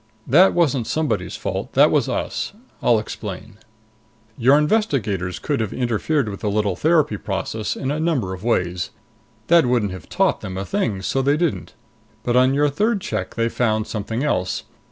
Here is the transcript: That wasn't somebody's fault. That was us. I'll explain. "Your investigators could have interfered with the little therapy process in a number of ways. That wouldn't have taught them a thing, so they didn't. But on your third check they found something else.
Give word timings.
That 0.25 0.55
wasn't 0.55 0.87
somebody's 0.87 1.35
fault. 1.35 1.73
That 1.73 1.91
was 1.91 2.09
us. 2.09 2.53
I'll 2.81 2.97
explain. 2.97 3.59
"Your 4.35 4.57
investigators 4.57 5.37
could 5.37 5.59
have 5.59 5.73
interfered 5.73 6.27
with 6.27 6.39
the 6.39 6.49
little 6.49 6.75
therapy 6.75 7.17
process 7.17 7.75
in 7.75 7.91
a 7.91 7.99
number 7.99 8.33
of 8.33 8.43
ways. 8.43 8.89
That 9.45 9.67
wouldn't 9.67 9.91
have 9.91 10.09
taught 10.09 10.41
them 10.41 10.57
a 10.57 10.65
thing, 10.65 11.03
so 11.03 11.21
they 11.21 11.37
didn't. 11.37 11.75
But 12.23 12.35
on 12.35 12.55
your 12.55 12.69
third 12.71 12.99
check 12.99 13.35
they 13.35 13.47
found 13.47 13.85
something 13.85 14.23
else. 14.23 14.63